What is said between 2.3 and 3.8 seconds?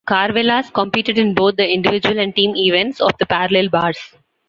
team events of the parallel